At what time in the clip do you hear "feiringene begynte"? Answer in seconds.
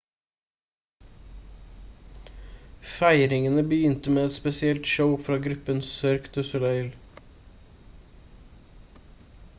2.93-4.15